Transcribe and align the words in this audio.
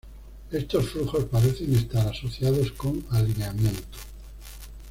Estos 0.49 0.89
flujos 0.89 1.25
parecen 1.25 1.75
estar 1.75 2.07
asociados 2.07 2.71
con 2.71 3.05
alineamiento. 3.11 3.99